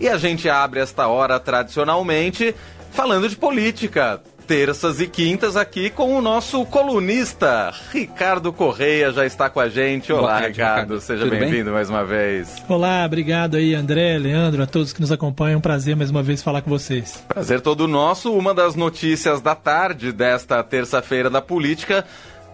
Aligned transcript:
E 0.00 0.08
a 0.08 0.16
gente 0.16 0.48
abre 0.48 0.80
esta 0.80 1.08
hora 1.08 1.40
tradicionalmente 1.40 2.54
falando 2.90 3.28
de 3.28 3.36
política 3.36 4.20
terças 4.46 4.98
e 4.98 5.06
quintas 5.06 5.58
aqui 5.58 5.90
com 5.90 6.16
o 6.16 6.22
nosso 6.22 6.64
colunista 6.64 7.70
Ricardo 7.92 8.50
Correia 8.50 9.12
já 9.12 9.26
está 9.26 9.50
com 9.50 9.60
a 9.60 9.68
gente. 9.68 10.10
Olá, 10.10 10.22
Olá 10.22 10.38
Ricardo, 10.38 10.94
Ricardo. 10.94 11.00
seja 11.02 11.26
bem-vindo 11.26 11.64
bem? 11.64 11.74
mais 11.74 11.90
uma 11.90 12.02
vez. 12.02 12.56
Olá, 12.66 13.04
obrigado 13.04 13.56
aí 13.56 13.74
André, 13.74 14.16
Leandro, 14.16 14.62
a 14.62 14.66
todos 14.66 14.92
que 14.92 15.02
nos 15.02 15.12
acompanham. 15.12 15.58
Um 15.58 15.60
prazer 15.60 15.94
mais 15.94 16.10
uma 16.10 16.22
vez 16.22 16.42
falar 16.42 16.62
com 16.62 16.70
vocês. 16.70 17.22
Prazer 17.28 17.60
todo 17.60 17.86
nosso. 17.86 18.32
Uma 18.32 18.54
das 18.54 18.74
notícias 18.74 19.42
da 19.42 19.54
tarde 19.54 20.12
desta 20.12 20.62
terça-feira 20.62 21.28
da 21.28 21.42
política 21.42 22.06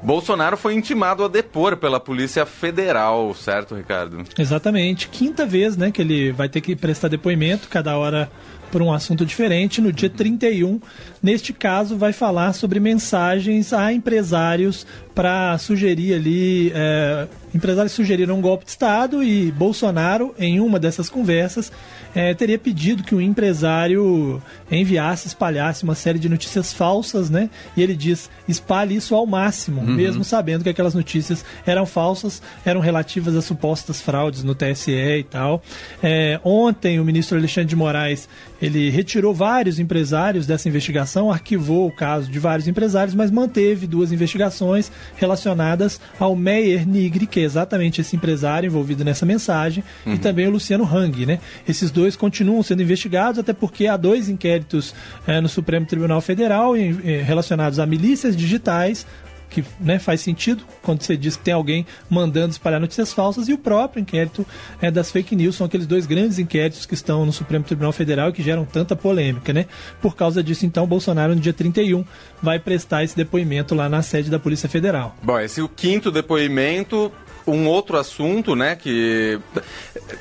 Bolsonaro 0.04 0.56
foi 0.56 0.74
intimado 0.74 1.24
a 1.24 1.28
depor 1.28 1.78
pela 1.78 1.98
Polícia 1.98 2.44
Federal, 2.44 3.34
certo, 3.34 3.74
Ricardo? 3.74 4.22
Exatamente. 4.38 5.08
Quinta 5.08 5.46
vez, 5.46 5.78
né, 5.78 5.90
que 5.90 6.02
ele 6.02 6.30
vai 6.30 6.48
ter 6.48 6.60
que 6.60 6.76
prestar 6.76 7.08
depoimento, 7.08 7.68
cada 7.68 7.96
hora 7.96 8.30
por 8.70 8.82
um 8.82 8.92
assunto 8.92 9.24
diferente. 9.24 9.80
No 9.80 9.90
dia 9.90 10.10
31, 10.10 10.78
neste 11.22 11.54
caso, 11.54 11.96
vai 11.96 12.12
falar 12.12 12.52
sobre 12.52 12.78
mensagens 12.80 13.72
a 13.72 13.92
empresários 13.92 14.86
para 15.14 15.56
sugerir 15.56 16.14
ali. 16.14 16.72
É, 16.74 17.26
empresários 17.54 17.92
sugeriram 17.92 18.38
um 18.38 18.40
golpe 18.40 18.64
de 18.64 18.70
Estado 18.70 19.22
e 19.22 19.50
Bolsonaro, 19.52 20.34
em 20.38 20.60
uma 20.60 20.78
dessas 20.78 21.08
conversas, 21.08 21.70
é, 22.14 22.34
teria 22.34 22.58
pedido 22.58 23.02
que 23.02 23.14
o 23.14 23.20
empresário 23.20 24.42
enviasse, 24.70 25.26
espalhasse 25.26 25.84
uma 25.84 25.94
série 25.94 26.18
de 26.18 26.28
notícias 26.28 26.72
falsas, 26.72 27.30
né? 27.30 27.50
E 27.76 27.82
ele 27.82 27.94
diz: 27.94 28.30
espalhe 28.48 28.96
isso 28.96 29.14
ao 29.14 29.26
máximo, 29.26 29.80
uhum. 29.80 29.94
mesmo 29.94 30.24
sabendo 30.24 30.64
que 30.64 30.70
aquelas 30.70 30.94
notícias 30.94 31.44
eram 31.66 31.86
falsas, 31.86 32.42
eram 32.64 32.80
relativas 32.80 33.34
a 33.36 33.42
supostas 33.42 34.00
fraudes 34.00 34.42
no 34.42 34.54
TSE 34.54 34.92
e 34.92 35.24
tal. 35.24 35.62
É, 36.02 36.40
ontem, 36.44 37.00
o 37.00 37.04
ministro 37.04 37.36
Alexandre 37.36 37.68
de 37.68 37.76
Moraes 37.76 38.28
ele 38.64 38.88
retirou 38.88 39.34
vários 39.34 39.78
empresários 39.78 40.46
dessa 40.46 40.68
investigação, 40.68 41.30
arquivou 41.30 41.86
o 41.86 41.92
caso 41.92 42.30
de 42.30 42.38
vários 42.38 42.66
empresários, 42.66 43.14
mas 43.14 43.30
manteve 43.30 43.86
duas 43.86 44.10
investigações 44.10 44.90
relacionadas 45.16 46.00
ao 46.18 46.34
Meyer 46.34 46.88
Nigri, 46.88 47.26
que 47.26 47.40
exatamente 47.44 48.00
esse 48.00 48.16
empresário 48.16 48.66
envolvido 48.66 49.04
nessa 49.04 49.24
mensagem, 49.24 49.84
uhum. 50.04 50.14
e 50.14 50.18
também 50.18 50.46
o 50.46 50.50
Luciano 50.50 50.84
Hang. 50.84 51.26
Né? 51.26 51.38
Esses 51.68 51.90
dois 51.90 52.16
continuam 52.16 52.62
sendo 52.62 52.82
investigados, 52.82 53.38
até 53.38 53.52
porque 53.52 53.86
há 53.86 53.96
dois 53.96 54.28
inquéritos 54.28 54.94
é, 55.26 55.40
no 55.40 55.48
Supremo 55.48 55.86
Tribunal 55.86 56.20
Federal 56.20 56.76
em, 56.76 56.90
em, 57.04 57.22
relacionados 57.22 57.78
a 57.78 57.86
milícias 57.86 58.36
digitais, 58.36 59.06
que 59.54 59.64
né, 59.78 60.00
faz 60.00 60.20
sentido 60.20 60.64
quando 60.82 61.02
você 61.02 61.16
diz 61.16 61.36
que 61.36 61.44
tem 61.44 61.54
alguém 61.54 61.86
mandando 62.10 62.50
espalhar 62.50 62.80
notícias 62.80 63.12
falsas, 63.12 63.48
e 63.48 63.52
o 63.52 63.58
próprio 63.58 64.00
inquérito 64.00 64.44
é, 64.82 64.90
das 64.90 65.12
fake 65.12 65.36
news, 65.36 65.54
são 65.54 65.66
aqueles 65.66 65.86
dois 65.86 66.06
grandes 66.06 66.40
inquéritos 66.40 66.84
que 66.84 66.94
estão 66.94 67.24
no 67.24 67.32
Supremo 67.32 67.64
Tribunal 67.64 67.92
Federal 67.92 68.30
e 68.30 68.32
que 68.32 68.42
geram 68.42 68.64
tanta 68.64 68.96
polêmica, 68.96 69.52
né? 69.52 69.66
Por 70.02 70.16
causa 70.16 70.42
disso, 70.42 70.66
então, 70.66 70.86
Bolsonaro, 70.86 71.36
no 71.36 71.40
dia 71.40 71.52
31, 71.52 72.04
vai 72.42 72.58
prestar 72.58 73.04
esse 73.04 73.16
depoimento 73.16 73.74
lá 73.76 73.88
na 73.88 74.02
sede 74.02 74.28
da 74.28 74.40
Polícia 74.40 74.68
Federal. 74.68 75.16
Bom, 75.22 75.38
esse 75.38 75.60
é 75.60 75.62
o 75.62 75.68
quinto 75.68 76.10
depoimento 76.10 77.12
um 77.46 77.66
outro 77.66 77.96
assunto, 77.98 78.54
né, 78.56 78.76
que 78.76 79.38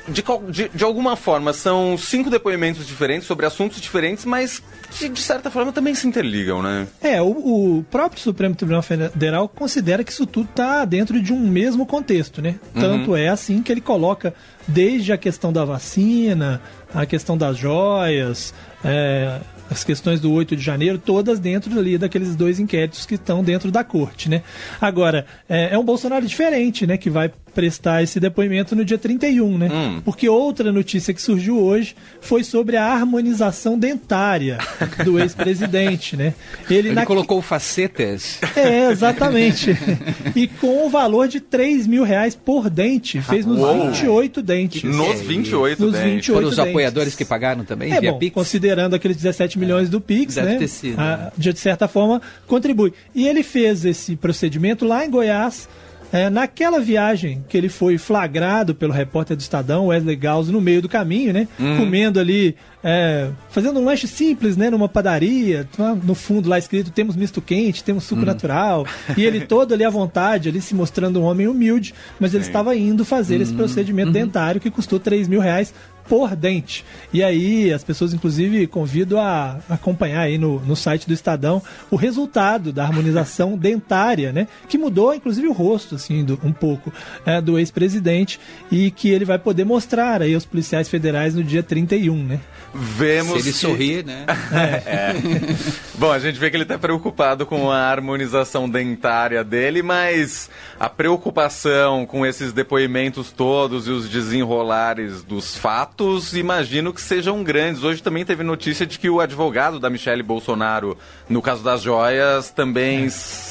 de, 0.08 0.22
de, 0.50 0.68
de, 0.68 0.84
alguma 0.84 1.16
forma 1.16 1.52
são 1.52 1.96
cinco 1.96 2.30
depoimentos 2.30 2.86
diferentes 2.86 3.26
sobre 3.26 3.46
assuntos 3.46 3.80
diferentes, 3.80 4.24
mas 4.24 4.62
que 4.90 5.08
de 5.08 5.20
certa 5.20 5.50
forma 5.50 5.72
também 5.72 5.94
se 5.94 6.06
interligam, 6.06 6.62
né? 6.62 6.86
É, 7.00 7.20
o, 7.20 7.78
o 7.78 7.84
próprio 7.90 8.20
Supremo 8.20 8.54
Tribunal 8.54 8.82
Federal 8.82 9.48
considera 9.48 10.04
que 10.04 10.12
isso 10.12 10.26
tudo 10.26 10.48
está 10.50 10.84
dentro 10.84 11.20
de 11.20 11.32
um 11.32 11.40
mesmo 11.40 11.86
contexto, 11.86 12.42
né? 12.42 12.56
Uhum. 12.74 12.80
Tanto 12.80 13.16
é 13.16 13.28
assim 13.28 13.62
que 13.62 13.72
ele 13.72 13.80
coloca 13.80 14.34
desde 14.68 15.12
a 15.12 15.18
questão 15.18 15.52
da 15.52 15.64
vacina, 15.64 16.60
a 16.94 17.04
questão 17.06 17.36
das 17.36 17.56
joias, 17.56 18.54
é, 18.84 19.40
as 19.70 19.84
questões 19.84 20.20
do 20.20 20.32
8 20.32 20.56
de 20.56 20.62
janeiro, 20.62 20.98
todas 20.98 21.38
dentro 21.38 21.78
ali 21.78 21.96
daqueles 21.98 22.36
dois 22.36 22.60
inquéritos 22.60 23.06
que 23.06 23.14
estão 23.14 23.42
dentro 23.42 23.70
da 23.70 23.82
corte, 23.82 24.28
né? 24.28 24.42
Agora, 24.80 25.26
é, 25.48 25.74
é 25.74 25.78
um 25.78 25.84
Bolsonaro 25.84 26.26
diferente, 26.26 26.86
né? 26.86 26.96
Que 26.96 27.10
vai 27.10 27.32
prestar 27.54 28.02
esse 28.02 28.18
depoimento 28.18 28.74
no 28.74 28.84
dia 28.84 28.98
31, 28.98 29.56
né? 29.56 29.70
Hum. 29.72 30.02
Porque 30.04 30.28
outra 30.28 30.72
notícia 30.72 31.14
que 31.14 31.22
surgiu 31.22 31.58
hoje 31.58 31.94
foi 32.20 32.42
sobre 32.42 32.76
a 32.76 32.84
harmonização 32.86 33.78
dentária 33.78 34.58
do 35.04 35.18
ex-presidente, 35.20 36.16
né? 36.16 36.34
Ele, 36.68 36.88
Ele 36.88 36.92
na... 36.92 37.06
colocou 37.06 37.40
facetas. 37.40 38.40
É, 38.56 38.90
exatamente. 38.90 39.70
e 40.34 40.48
com 40.48 40.86
o 40.86 40.90
valor 40.90 41.28
de 41.28 41.40
3 41.40 41.86
mil 41.86 42.02
reais 42.02 42.34
por 42.34 42.68
dente. 42.68 43.20
Fez 43.22 43.46
nos 43.46 43.58
Uou. 43.58 43.86
28 43.86 44.42
dentes. 44.42 44.82
Nos 44.82 45.20
28 45.20 45.84
nos 45.84 45.98
28 45.98 46.32
Foram 46.32 46.48
os 46.48 46.58
apoiadores 46.58 47.14
que 47.14 47.24
pagaram 47.24 47.64
também? 47.64 47.92
É, 47.92 48.00
bom, 48.00 48.18
Pix? 48.18 48.34
considerando 48.34 48.94
aqueles 48.94 49.16
17 49.16 49.58
milhões 49.58 49.88
do 49.88 50.00
Pix, 50.00 50.34
Deve 50.34 50.48
né? 50.48 50.58
Ter 50.58 50.68
sido, 50.68 50.98
a, 50.98 51.32
de 51.36 51.58
certa 51.58 51.86
forma, 51.86 52.20
contribui. 52.46 52.92
E 53.14 53.28
ele 53.28 53.42
fez 53.42 53.84
esse 53.84 54.16
procedimento 54.16 54.84
lá 54.84 55.04
em 55.04 55.10
Goiás 55.10 55.68
é, 56.14 56.30
naquela 56.30 56.78
viagem 56.78 57.44
que 57.48 57.58
ele 57.58 57.68
foi 57.68 57.98
flagrado 57.98 58.72
pelo 58.72 58.92
repórter 58.92 59.36
do 59.36 59.40
Estadão, 59.40 59.88
Wesley 59.88 60.14
Gauss, 60.14 60.48
no 60.48 60.60
meio 60.60 60.80
do 60.80 60.88
caminho, 60.88 61.32
né? 61.32 61.48
Uhum. 61.58 61.76
Comendo 61.76 62.20
ali, 62.20 62.54
é, 62.84 63.30
fazendo 63.50 63.80
um 63.80 63.84
lanche 63.84 64.06
simples, 64.06 64.56
né? 64.56 64.70
Numa 64.70 64.88
padaria, 64.88 65.68
no 66.04 66.14
fundo 66.14 66.48
lá 66.48 66.56
escrito 66.56 66.92
temos 66.92 67.16
misto 67.16 67.42
quente, 67.42 67.82
temos 67.82 68.04
suco 68.04 68.20
uhum. 68.20 68.26
natural. 68.26 68.86
E 69.16 69.24
ele 69.24 69.40
todo 69.40 69.74
ali 69.74 69.84
à 69.84 69.90
vontade, 69.90 70.48
ali 70.48 70.60
se 70.60 70.72
mostrando 70.72 71.20
um 71.20 71.24
homem 71.24 71.48
humilde, 71.48 71.92
mas 72.20 72.32
ele 72.32 72.44
Sim. 72.44 72.50
estava 72.50 72.76
indo 72.76 73.04
fazer 73.04 73.36
uhum. 73.36 73.42
esse 73.42 73.54
procedimento 73.54 74.08
uhum. 74.08 74.12
dentário 74.12 74.60
que 74.60 74.70
custou 74.70 75.00
3 75.00 75.26
mil 75.26 75.40
reais 75.40 75.74
por 76.08 76.34
dente. 76.36 76.84
E 77.12 77.22
aí 77.22 77.72
as 77.72 77.82
pessoas, 77.82 78.12
inclusive, 78.12 78.66
convido 78.66 79.18
a 79.18 79.58
acompanhar 79.68 80.20
aí 80.20 80.38
no, 80.38 80.60
no 80.60 80.76
site 80.76 81.06
do 81.06 81.14
Estadão 81.14 81.62
o 81.90 81.96
resultado 81.96 82.72
da 82.72 82.84
harmonização 82.84 83.56
dentária, 83.58 84.32
né? 84.32 84.46
Que 84.68 84.78
mudou, 84.78 85.14
inclusive, 85.14 85.48
o 85.48 85.52
rosto, 85.52 85.94
assim, 85.94 86.24
do, 86.24 86.38
um 86.42 86.52
pouco 86.52 86.92
é, 87.24 87.40
do 87.40 87.58
ex-presidente 87.58 88.40
e 88.70 88.90
que 88.90 89.08
ele 89.08 89.24
vai 89.24 89.38
poder 89.38 89.64
mostrar 89.64 90.22
aí 90.22 90.34
aos 90.34 90.44
policiais 90.44 90.88
federais 90.88 91.34
no 91.34 91.42
dia 91.42 91.62
31, 91.62 92.16
né? 92.16 92.40
Vemos. 92.74 93.32
Se 93.32 93.38
ele 93.38 93.52
que... 93.52 93.58
sorrir, 93.58 94.04
né? 94.04 94.26
É. 94.54 94.82
é. 94.86 95.14
Bom, 95.94 96.10
a 96.10 96.18
gente 96.18 96.38
vê 96.38 96.50
que 96.50 96.56
ele 96.56 96.64
está 96.64 96.78
preocupado 96.78 97.46
com 97.46 97.70
a 97.70 97.78
harmonização 97.78 98.68
dentária 98.68 99.42
dele, 99.42 99.82
mas 99.82 100.50
a 100.78 100.88
preocupação 100.88 102.04
com 102.06 102.26
esses 102.26 102.52
depoimentos 102.52 103.30
todos 103.30 103.86
e 103.86 103.90
os 103.90 104.08
desenrolares 104.08 105.22
dos 105.22 105.56
fatos, 105.56 105.93
imagino 106.34 106.92
que 106.92 107.00
sejam 107.00 107.42
grandes. 107.42 107.82
Hoje 107.82 108.02
também 108.02 108.24
teve 108.24 108.42
notícia 108.42 108.86
de 108.86 108.98
que 108.98 109.08
o 109.08 109.20
advogado 109.20 109.78
da 109.78 109.88
Michelle 109.88 110.22
Bolsonaro, 110.22 110.96
no 111.28 111.40
caso 111.40 111.62
das 111.62 111.82
joias, 111.82 112.50
também 112.50 113.06
é. 113.06 113.10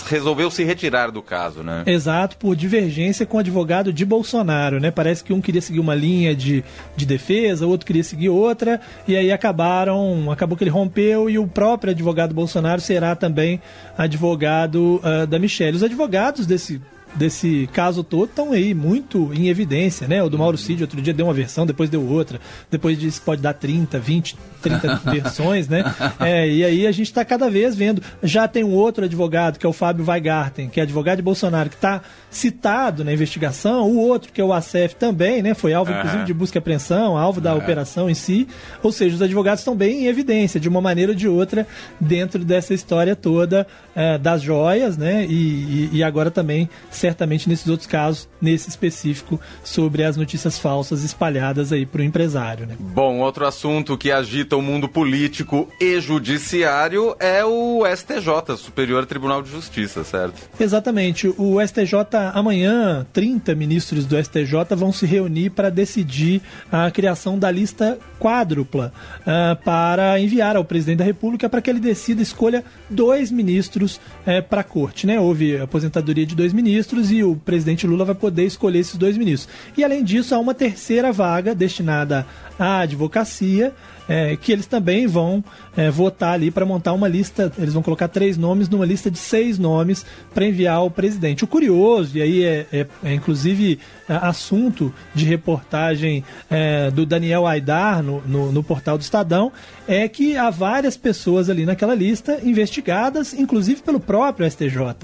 resolveu 0.09 0.51
se 0.51 0.63
retirar 0.63 1.11
do 1.11 1.21
caso, 1.21 1.63
né? 1.63 1.83
Exato, 1.85 2.37
por 2.37 2.55
divergência 2.55 3.25
com 3.25 3.37
o 3.37 3.39
advogado 3.39 3.93
de 3.93 4.05
Bolsonaro, 4.05 4.79
né? 4.79 4.91
Parece 4.91 5.23
que 5.23 5.33
um 5.33 5.41
queria 5.41 5.61
seguir 5.61 5.79
uma 5.79 5.95
linha 5.95 6.35
de, 6.35 6.63
de 6.95 7.05
defesa, 7.05 7.65
o 7.65 7.69
outro 7.69 7.85
queria 7.85 8.03
seguir 8.03 8.29
outra, 8.29 8.81
e 9.07 9.15
aí 9.15 9.31
acabaram, 9.31 10.31
acabou 10.31 10.57
que 10.57 10.63
ele 10.63 10.71
rompeu 10.71 11.29
e 11.29 11.39
o 11.39 11.47
próprio 11.47 11.91
advogado 11.91 12.33
Bolsonaro 12.33 12.81
será 12.81 13.15
também 13.15 13.61
advogado 13.97 15.01
uh, 15.03 15.25
da 15.27 15.39
Michelle. 15.39 15.77
Os 15.77 15.83
advogados 15.83 16.45
desse 16.45 16.81
desse 17.15 17.69
caso 17.71 18.03
todo 18.03 18.29
estão 18.29 18.51
aí 18.51 18.73
muito 18.73 19.31
em 19.33 19.47
evidência, 19.47 20.07
né? 20.07 20.23
O 20.23 20.29
do 20.29 20.37
Mauro 20.37 20.57
Cid 20.57 20.81
outro 20.81 21.01
dia 21.01 21.13
deu 21.13 21.25
uma 21.27 21.33
versão, 21.33 21.65
depois 21.65 21.89
deu 21.89 22.05
outra, 22.05 22.39
depois 22.69 22.97
disse 22.97 23.21
pode 23.21 23.41
dar 23.41 23.53
30, 23.53 23.99
20, 23.99 24.37
30 24.61 24.95
versões, 25.05 25.67
né? 25.67 25.83
É, 26.19 26.47
e 26.49 26.63
aí 26.63 26.87
a 26.87 26.91
gente 26.91 27.07
está 27.07 27.23
cada 27.25 27.49
vez 27.49 27.75
vendo. 27.75 28.01
Já 28.21 28.47
tem 28.47 28.63
um 28.63 28.71
outro 28.71 29.05
advogado, 29.05 29.59
que 29.59 29.65
é 29.65 29.69
o 29.69 29.73
Fábio 29.73 30.05
Weigarten, 30.05 30.69
que 30.69 30.79
é 30.79 30.83
advogado 30.83 31.17
de 31.17 31.23
Bolsonaro, 31.23 31.69
que 31.69 31.75
está 31.75 32.01
citado 32.29 33.03
na 33.03 33.13
investigação, 33.13 33.89
o 33.89 33.97
outro, 33.97 34.31
que 34.31 34.41
é 34.41 34.43
o 34.43 34.53
ACF, 34.53 34.95
também, 34.97 35.41
né? 35.41 35.53
Foi 35.53 35.73
alvo, 35.73 35.91
uhum. 35.91 35.97
inclusive, 35.97 36.23
de 36.25 36.33
busca 36.33 36.57
e 36.57 36.59
apreensão, 36.59 37.17
alvo 37.17 37.39
da 37.39 37.53
uhum. 37.53 37.59
operação 37.59 38.09
em 38.09 38.13
si. 38.13 38.47
Ou 38.81 38.91
seja, 38.91 39.15
os 39.15 39.21
advogados 39.21 39.61
estão 39.61 39.75
bem 39.75 40.03
em 40.03 40.07
evidência, 40.07 40.59
de 40.59 40.69
uma 40.69 40.81
maneira 40.81 41.11
ou 41.11 41.15
de 41.15 41.27
outra, 41.27 41.67
dentro 41.99 42.43
dessa 42.43 42.73
história 42.73 43.15
toda 43.15 43.67
é, 43.95 44.17
das 44.17 44.41
joias, 44.41 44.97
né? 44.97 45.25
E, 45.25 45.33
e, 45.33 45.89
e, 45.93 46.03
agora 46.03 46.31
também, 46.31 46.69
certamente, 46.89 47.47
nesses 47.47 47.67
outros 47.67 47.87
casos, 47.87 48.27
nesse 48.41 48.69
específico, 48.69 49.39
sobre 49.63 50.03
as 50.03 50.17
notícias 50.17 50.57
falsas 50.57 51.03
espalhadas 51.03 51.71
aí 51.71 51.85
para 51.85 52.01
o 52.01 52.03
empresário, 52.03 52.65
né? 52.65 52.75
Bom, 52.79 53.19
outro 53.19 53.45
assunto 53.45 53.97
que 53.97 54.11
agita 54.11 54.55
o 54.55 54.61
mundo 54.61 54.87
político 54.87 55.67
e 55.79 55.99
judiciário 55.99 57.15
é 57.19 57.43
o 57.45 57.83
STJ, 57.85 58.57
Superior 58.57 59.05
Tribunal 59.05 59.41
de 59.41 59.51
Justiça, 59.51 60.03
certo? 60.03 60.49
Exatamente. 60.59 61.27
O 61.37 61.59
STJ 61.65 61.93
amanhã, 62.33 63.05
30 63.13 63.55
ministros 63.55 64.05
do 64.05 64.21
STJ 64.21 64.75
vão 64.75 64.91
se 64.91 65.05
reunir 65.05 65.51
para 65.51 65.69
decidir 65.69 66.41
a 66.71 66.89
criação 66.89 67.37
da 67.37 67.51
lista 67.51 67.97
quádrupla 68.19 68.93
uh, 69.21 69.61
para 69.63 70.19
enviar 70.19 70.55
ao 70.55 70.63
presidente 70.63 70.99
da 70.99 71.03
República 71.03 71.49
para 71.49 71.61
que 71.61 71.69
ele 71.69 71.79
decida 71.79 72.21
escolha 72.21 72.63
dois 72.89 73.29
ministros 73.29 73.82
uh, 73.85 74.43
para 74.49 74.61
a 74.61 74.63
corte. 74.63 75.07
Né? 75.07 75.19
Houve 75.19 75.57
aposentadoria 75.57 76.25
de 76.25 76.35
dois 76.35 76.51
ministros 76.51 76.63
ministros 76.63 77.11
e 77.11 77.23
o 77.23 77.35
presidente 77.35 77.85
Lula 77.85 78.05
vai 78.05 78.15
poder 78.15 78.45
escolher 78.45 78.79
esses 78.79 78.97
dois 78.97 79.17
ministros. 79.17 79.53
E 79.77 79.83
além 79.83 80.03
disso, 80.03 80.33
há 80.33 80.39
uma 80.39 80.53
terceira 80.53 81.11
vaga 81.11 81.53
destinada 81.53 82.25
à 82.57 82.79
advocacia, 82.79 83.73
é, 84.07 84.35
que 84.35 84.51
eles 84.51 84.65
também 84.65 85.07
vão 85.07 85.43
é, 85.75 85.89
votar 85.89 86.33
ali 86.33 86.51
para 86.51 86.65
montar 86.65 86.93
uma 86.93 87.07
lista. 87.07 87.51
Eles 87.57 87.73
vão 87.73 87.81
colocar 87.81 88.07
três 88.07 88.37
nomes 88.37 88.67
numa 88.67 88.85
lista 88.85 89.09
de 89.09 89.17
seis 89.17 89.57
nomes 89.57 90.05
para 90.33 90.45
enviar 90.45 90.75
ao 90.75 90.91
presidente. 90.91 91.43
O 91.43 91.47
curioso, 91.47 92.17
e 92.17 92.21
aí 92.21 92.43
é, 92.43 92.67
é, 92.71 92.87
é 93.03 93.13
inclusive 93.13 93.79
é, 94.07 94.13
assunto 94.15 94.93
de 95.15 95.25
reportagem 95.25 96.23
é, 96.49 96.91
do 96.91 97.05
Daniel 97.05 97.47
Aidar 97.47 98.03
no, 98.03 98.21
no, 98.25 98.51
no, 98.51 98.63
portal 98.63 98.97
do 98.97 99.01
Estadão, 99.01 99.51
é 99.87 100.07
que 100.07 100.35
há 100.35 100.49
várias 100.49 100.97
pessoas 100.97 101.49
ali 101.49 101.65
naquela 101.65 101.95
lista 101.95 102.39
investigadas, 102.43 103.33
inclusive 103.33 103.72
pelo 103.81 103.99
próprio 103.99 104.49
STJ. 104.49 104.95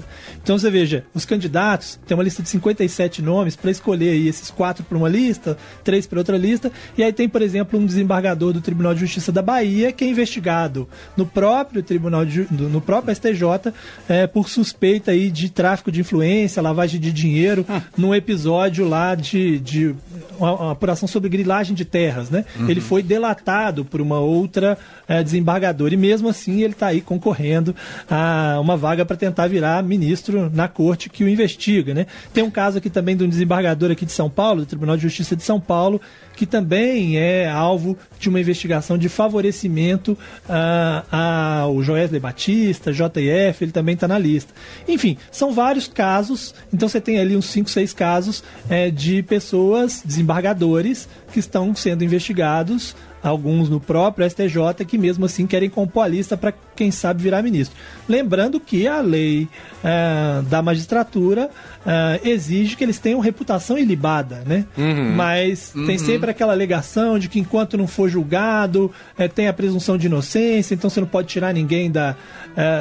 Então 0.42 0.58
você 0.58 0.70
veja, 0.70 1.04
os 1.14 1.24
candidatos 1.24 1.98
tem 2.06 2.16
uma 2.16 2.22
lista 2.22 2.42
de 2.42 2.48
57 2.48 3.22
nomes 3.22 3.56
para 3.56 3.70
escolher 3.70 4.10
aí 4.10 4.28
esses 4.28 4.50
quatro 4.50 4.84
para 4.84 4.96
uma 4.96 5.08
lista, 5.08 5.56
três 5.82 6.06
para 6.06 6.18
outra 6.18 6.36
lista, 6.36 6.70
e 6.96 7.02
aí 7.02 7.12
tem, 7.12 7.28
por 7.28 7.42
exemplo, 7.42 7.78
um 7.78 7.86
desembargador 7.86 8.52
do 8.52 8.60
Tribunal 8.60 8.94
de 8.94 9.00
Justiça 9.00 9.32
da 9.32 9.42
Bahia 9.42 9.92
que 9.92 10.04
é 10.04 10.08
investigado 10.08 10.88
no 11.16 11.26
próprio 11.26 11.82
Tribunal 11.82 12.24
de, 12.24 12.46
no 12.50 12.80
próprio 12.80 13.14
STJ 13.14 13.72
é, 14.08 14.26
por 14.26 14.48
suspeita 14.48 15.10
aí 15.10 15.30
de 15.30 15.50
tráfico 15.50 15.90
de 15.90 16.00
influência, 16.00 16.62
lavagem 16.62 17.00
de 17.00 17.12
dinheiro, 17.12 17.64
ah. 17.68 17.82
num 17.96 18.14
episódio 18.14 18.88
lá 18.88 19.14
de, 19.14 19.58
de 19.58 19.94
uma, 20.38 20.54
uma, 20.54 20.72
apuração 20.72 21.08
sobre 21.08 21.28
grilagem 21.28 21.74
de 21.74 21.84
terras, 21.84 22.30
né? 22.30 22.44
Uhum. 22.58 22.70
Ele 22.70 22.80
foi 22.80 23.02
delatado 23.02 23.84
por 23.84 24.00
uma 24.00 24.18
outra 24.18 24.78
é, 25.08 25.22
desembargadora 25.22 25.94
e 25.94 25.96
mesmo 25.96 26.28
assim 26.28 26.62
ele 26.62 26.72
está 26.72 26.88
aí 26.88 27.00
concorrendo 27.00 27.74
a 28.08 28.59
uma 28.60 28.76
vaga 28.76 29.04
para 29.04 29.16
tentar 29.16 29.46
virar 29.46 29.82
ministro 29.82 30.50
na 30.52 30.68
corte 30.68 31.08
que 31.08 31.24
o 31.24 31.28
investiga, 31.28 31.94
né? 31.94 32.06
Tem 32.32 32.42
um 32.44 32.50
caso 32.50 32.78
aqui 32.78 32.90
também 32.90 33.16
de 33.16 33.24
um 33.24 33.28
desembargador 33.28 33.90
aqui 33.90 34.06
de 34.06 34.12
São 34.12 34.30
Paulo, 34.30 34.60
do 34.60 34.66
Tribunal 34.66 34.96
de 34.96 35.02
Justiça 35.02 35.34
de 35.34 35.42
São 35.42 35.60
Paulo, 35.60 36.00
que 36.36 36.46
também 36.46 37.18
é 37.18 37.48
alvo 37.48 37.96
de 38.18 38.28
uma 38.28 38.40
investigação 38.40 38.96
de 38.96 39.08
favorecimento 39.08 40.12
uh, 40.48 41.14
ao 41.14 41.82
Joesley 41.82 42.20
Batista, 42.20 42.92
JF, 42.92 43.62
ele 43.62 43.72
também 43.72 43.94
está 43.94 44.08
na 44.08 44.18
lista. 44.18 44.52
Enfim, 44.88 45.16
são 45.30 45.52
vários 45.52 45.86
casos, 45.88 46.54
então 46.72 46.88
você 46.88 47.00
tem 47.00 47.18
ali 47.18 47.36
uns 47.36 47.46
5, 47.46 47.68
6 47.68 47.92
casos 47.92 48.44
é, 48.68 48.90
de 48.90 49.22
pessoas, 49.22 50.02
desembargadores, 50.04 51.08
que 51.32 51.38
estão 51.38 51.74
sendo 51.74 52.02
investigados 52.04 52.94
alguns 53.22 53.68
no 53.68 53.80
próprio 53.80 54.28
STJ 54.28 54.84
que 54.86 54.96
mesmo 54.96 55.24
assim 55.24 55.46
querem 55.46 55.68
compor 55.68 56.04
a 56.04 56.08
lista 56.08 56.36
para 56.36 56.52
quem 56.74 56.90
sabe 56.90 57.22
virar 57.22 57.42
ministro. 57.42 57.76
Lembrando 58.08 58.58
que 58.58 58.88
a 58.88 59.00
lei 59.00 59.48
uh, 59.84 60.42
da 60.44 60.62
magistratura 60.62 61.50
uh, 61.84 62.26
exige 62.26 62.74
que 62.74 62.82
eles 62.82 62.98
tenham 62.98 63.20
reputação 63.20 63.76
ilibada, 63.76 64.42
né? 64.46 64.64
Uhum. 64.78 65.14
Mas 65.14 65.72
uhum. 65.74 65.86
tem 65.86 65.98
sempre 65.98 66.30
aquela 66.30 66.52
alegação 66.52 67.18
de 67.18 67.28
que 67.28 67.38
enquanto 67.38 67.76
não 67.76 67.86
for 67.86 68.08
julgado, 68.08 68.90
uh, 69.18 69.28
tem 69.28 69.46
a 69.46 69.52
presunção 69.52 69.98
de 69.98 70.06
inocência, 70.06 70.74
então 70.74 70.88
você 70.88 71.00
não 71.00 71.06
pode 71.06 71.28
tirar 71.28 71.52
ninguém 71.52 71.90
da, 71.90 72.16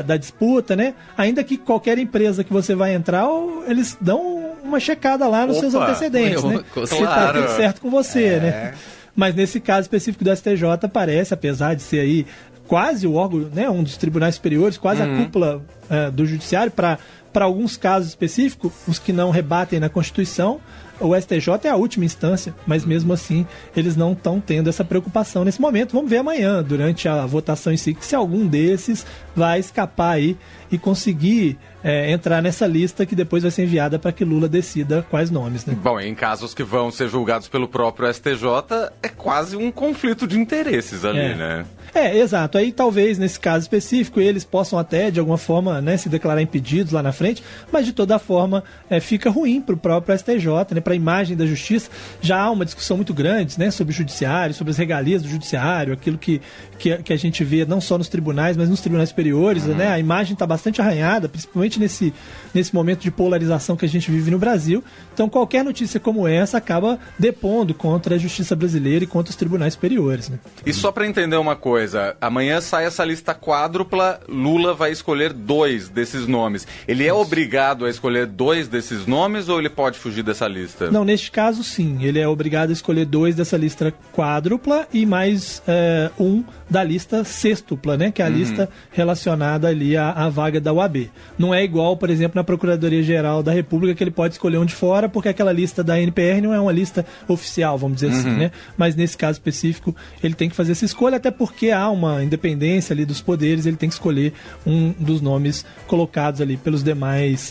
da 0.05 0.15
disputa, 0.15 0.75
né? 0.75 0.93
Ainda 1.17 1.43
que 1.43 1.57
qualquer 1.57 1.97
empresa 1.97 2.43
que 2.43 2.53
você 2.53 2.73
vai 2.73 2.93
entrar, 2.93 3.25
eles 3.67 3.97
dão 3.99 4.53
uma 4.63 4.79
checada 4.79 5.27
lá 5.27 5.45
nos 5.45 5.57
Opa, 5.57 5.69
seus 5.69 5.75
antecedentes, 5.75 6.43
eu, 6.43 6.49
né? 6.49 6.63
Claro. 6.73 6.87
Se 6.87 7.01
tá 7.01 7.33
tudo 7.33 7.49
certo 7.55 7.81
com 7.81 7.89
você, 7.89 8.23
é. 8.23 8.39
né? 8.39 8.73
Mas 9.19 9.35
nesse 9.35 9.59
caso 9.59 9.81
específico 9.81 10.23
do 10.23 10.33
STJ, 10.33 10.87
parece, 10.91 11.33
apesar 11.33 11.73
de 11.73 11.81
ser 11.81 11.99
aí 11.99 12.25
quase 12.69 13.05
o 13.05 13.15
órgão, 13.15 13.49
né, 13.53 13.69
um 13.69 13.83
dos 13.83 13.97
tribunais 13.97 14.35
superiores, 14.35 14.77
quase 14.77 15.01
uhum. 15.01 15.13
a 15.13 15.23
cúpula 15.25 15.61
é, 15.89 16.09
do 16.09 16.25
judiciário, 16.25 16.71
para 16.71 16.97
alguns 17.33 17.77
casos 17.77 18.09
específicos, 18.09 18.71
os 18.87 18.99
que 18.99 19.13
não 19.13 19.29
rebatem 19.29 19.79
na 19.79 19.89
Constituição, 19.89 20.59
o 20.99 21.15
STJ 21.15 21.47
é 21.63 21.69
a 21.69 21.75
última 21.75 22.05
instância, 22.05 22.53
mas 22.67 22.83
mesmo 22.83 23.13
assim 23.13 23.47
eles 23.75 23.95
não 23.95 24.11
estão 24.11 24.39
tendo 24.39 24.69
essa 24.69 24.83
preocupação 24.83 25.45
nesse 25.45 25.61
momento. 25.61 25.93
Vamos 25.93 26.09
ver 26.09 26.17
amanhã, 26.17 26.61
durante 26.61 27.07
a 27.07 27.25
votação 27.25 27.71
em 27.71 27.77
si, 27.77 27.95
se 28.01 28.15
algum 28.15 28.45
desses 28.45 29.05
vai 29.35 29.59
escapar 29.59 30.11
aí 30.11 30.37
e 30.71 30.77
conseguir 30.77 31.57
é, 31.83 32.11
entrar 32.11 32.41
nessa 32.41 32.67
lista 32.67 33.05
que 33.05 33.15
depois 33.15 33.43
vai 33.43 33.51
ser 33.51 33.63
enviada 33.63 33.97
para 33.97 34.11
que 34.11 34.25
Lula 34.25 34.49
decida 34.49 35.05
quais 35.09 35.31
nomes. 35.31 35.65
Né? 35.65 35.75
Bom, 35.81 35.99
em 35.99 36.13
casos 36.13 36.53
que 36.53 36.63
vão 36.63 36.91
ser 36.91 37.07
julgados 37.07 37.47
pelo 37.47 37.67
próprio 37.67 38.13
STJ, 38.13 38.91
é 39.01 39.07
quase 39.07 39.55
um 39.55 39.71
conflito 39.71 40.27
de 40.27 40.37
interesses 40.37 41.05
ali, 41.05 41.19
é. 41.19 41.35
né? 41.35 41.65
É, 41.93 42.17
exato. 42.17 42.57
Aí 42.57 42.71
talvez 42.71 43.17
nesse 43.17 43.39
caso 43.39 43.63
específico 43.63 44.19
eles 44.19 44.43
possam 44.43 44.77
até 44.77 45.09
de 45.09 45.19
alguma 45.19 45.37
forma 45.37 45.81
né, 45.81 45.97
se 45.97 46.07
declarar 46.09 46.41
impedidos 46.41 46.93
lá 46.93 47.01
na 47.01 47.11
frente, 47.19 47.43
mas 47.71 47.85
de 47.85 47.91
toda 47.91 48.17
forma 48.17 48.63
é, 48.89 48.99
fica 48.99 49.29
ruim 49.29 49.61
para 49.61 49.75
o 49.75 49.77
próprio 49.77 50.17
STJ, 50.17 50.47
né, 50.71 50.81
para 50.81 50.93
a 50.93 50.95
imagem 50.95 51.35
da 51.35 51.45
justiça. 51.45 51.91
Já 52.21 52.41
há 52.41 52.49
uma 52.49 52.63
discussão 52.63 52.95
muito 52.95 53.13
grande 53.13 53.59
né, 53.59 53.69
sobre 53.69 53.93
o 53.93 53.95
judiciário, 53.95 54.55
sobre 54.55 54.71
as 54.71 54.77
regalias 54.77 55.21
do 55.21 55.27
judiciário, 55.27 55.93
aquilo 55.93 56.17
que, 56.17 56.41
que, 56.77 56.97
que 56.97 57.13
a 57.13 57.17
gente 57.17 57.43
vê 57.43 57.65
não 57.65 57.81
só 57.81 57.97
nos 57.97 58.07
tribunais, 58.07 58.55
mas 58.55 58.69
nos 58.69 58.79
tribunais 58.79 59.09
superiores. 59.09 59.65
Uhum. 59.65 59.75
Né, 59.75 59.87
a 59.87 59.99
imagem 59.99 60.33
está 60.33 60.47
bastante 60.47 60.81
arranhada, 60.81 61.27
principalmente 61.27 61.79
nesse, 61.79 62.13
nesse 62.53 62.73
momento 62.73 63.01
de 63.01 63.11
polarização 63.11 63.75
que 63.75 63.85
a 63.85 63.89
gente 63.89 64.09
vive 64.09 64.31
no 64.31 64.39
Brasil. 64.39 64.83
Então 65.13 65.27
qualquer 65.27 65.63
notícia 65.63 65.99
como 65.99 66.27
essa 66.27 66.57
acaba 66.57 66.97
depondo 67.17 67.73
contra 67.73 68.15
a 68.15 68.17
justiça 68.17 68.55
brasileira 68.55 69.03
e 69.03 69.07
contra 69.07 69.29
os 69.29 69.35
tribunais 69.35 69.73
superiores. 69.73 70.29
Né? 70.29 70.39
E 70.65 70.73
só 70.73 70.91
para 70.91 71.05
entender 71.05 71.35
uma 71.37 71.55
coisa. 71.55 72.15
Amanhã 72.21 72.61
sai 72.61 72.85
essa 72.85 73.03
lista 73.03 73.33
quádrupla. 73.33 74.21
Lula 74.27 74.73
vai 74.73 74.91
escolher 74.91 75.33
dois 75.33 75.89
desses 75.89 76.27
nomes. 76.27 76.67
Ele 76.87 77.03
é 77.09 77.13
obrigado 77.13 77.85
a 77.85 77.89
escolher 77.89 78.25
dois 78.25 78.67
desses 78.67 79.05
nomes 79.05 79.49
ou 79.49 79.59
ele 79.59 79.69
pode 79.69 79.97
fugir 79.97 80.23
dessa 80.23 80.47
lista? 80.47 80.89
Não, 80.91 81.03
neste 81.03 81.31
caso 81.31 81.63
sim. 81.63 82.03
Ele 82.03 82.19
é 82.19 82.27
obrigado 82.27 82.69
a 82.69 82.73
escolher 82.73 83.05
dois 83.05 83.35
dessa 83.35 83.57
lista 83.57 83.93
quádrupla 84.13 84.87
e 84.93 85.05
mais 85.05 85.61
é, 85.67 86.09
um 86.19 86.43
da 86.69 86.83
lista 86.83 87.23
sextupla, 87.23 87.97
né? 87.97 88.11
Que 88.11 88.21
é 88.21 88.25
a 88.25 88.29
uhum. 88.29 88.35
lista 88.35 88.69
relacionada 88.91 89.67
ali 89.67 89.97
à, 89.97 90.11
à, 90.11 90.29
vaga 90.29 90.61
da 90.61 90.71
UAB. 90.71 91.09
Não 91.37 91.53
é 91.53 91.63
igual, 91.63 91.97
por 91.97 92.09
exemplo, 92.09 92.35
na 92.35 92.43
Procuradoria-Geral 92.43 93.41
da 93.41 93.51
República, 93.51 93.95
que 93.95 94.03
ele 94.03 94.11
pode 94.11 94.35
escolher 94.35 94.57
um 94.57 94.65
de 94.65 94.75
fora, 94.75 95.09
porque 95.09 95.29
aquela 95.29 95.51
lista 95.51 95.83
da 95.83 95.99
NPR 95.99 96.41
não 96.41 96.53
é 96.53 96.59
uma 96.59 96.71
lista 96.71 97.05
oficial, 97.27 97.77
vamos 97.77 97.95
dizer 97.95 98.09
assim, 98.09 98.27
uhum. 98.27 98.31
assim, 98.31 98.39
né? 98.39 98.51
Mas 98.77 98.95
nesse 98.95 99.17
caso 99.17 99.33
específico, 99.33 99.95
ele 100.23 100.35
tem 100.35 100.49
que 100.49 100.55
fazer 100.55 100.73
essa 100.73 100.85
escolha, 100.85 101.17
até 101.17 101.31
porque 101.31 101.71
há 101.71 101.89
uma 101.89 102.23
independência 102.23 102.93
ali 102.93 103.03
dos 103.03 103.21
poderes, 103.21 103.65
ele 103.65 103.77
tem 103.77 103.89
que 103.89 103.95
escolher 103.95 104.33
um 104.65 104.93
dos 104.99 105.21
nomes 105.21 105.65
colocados 105.87 106.39
ali 106.41 106.55
pelos 106.55 106.83
demais 106.83 106.98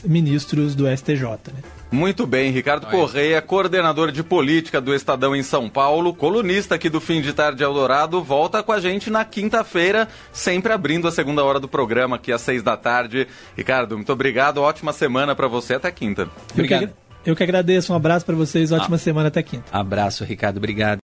ministros 0.04 0.74
do 0.74 0.84
STJ, 0.88 1.22
né? 1.22 1.62
Muito 1.90 2.26
bem, 2.26 2.50
Ricardo. 2.50 2.86
Correia, 2.86 3.40
coordenador 3.40 4.12
de 4.12 4.22
política 4.22 4.80
do 4.80 4.94
Estadão 4.94 5.34
em 5.34 5.42
São 5.42 5.70
Paulo, 5.70 6.12
colunista 6.12 6.74
aqui 6.74 6.90
do 6.90 7.00
Fim 7.00 7.22
de 7.22 7.32
Tarde 7.32 7.62
Eldorado, 7.62 8.22
volta 8.22 8.62
com 8.62 8.72
a 8.72 8.80
gente 8.80 9.08
na 9.08 9.24
quinta-feira, 9.24 10.06
sempre 10.30 10.72
abrindo 10.72 11.08
a 11.08 11.10
segunda 11.10 11.42
hora 11.42 11.58
do 11.58 11.66
programa, 11.66 12.16
aqui 12.16 12.30
às 12.30 12.42
seis 12.42 12.62
da 12.62 12.76
tarde. 12.76 13.26
Ricardo, 13.56 13.96
muito 13.96 14.12
obrigado, 14.12 14.58
ótima 14.58 14.92
semana 14.92 15.34
para 15.34 15.48
você, 15.48 15.74
até 15.74 15.90
quinta. 15.90 16.28
Obrigado. 16.52 16.82
Eu 16.82 16.88
que, 16.88 17.30
eu 17.30 17.36
que 17.36 17.42
agradeço, 17.42 17.92
um 17.92 17.96
abraço 17.96 18.26
para 18.26 18.36
vocês, 18.36 18.70
ótima 18.70 18.96
ah. 18.96 18.98
semana 18.98 19.28
até 19.28 19.42
quinta. 19.42 19.64
Abraço, 19.72 20.24
Ricardo, 20.24 20.58
obrigado. 20.58 20.96